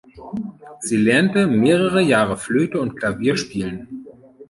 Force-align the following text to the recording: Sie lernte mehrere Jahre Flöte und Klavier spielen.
Sie 0.79 0.97
lernte 0.97 1.45
mehrere 1.45 2.01
Jahre 2.01 2.35
Flöte 2.35 2.81
und 2.81 2.95
Klavier 2.95 3.37
spielen. 3.37 4.03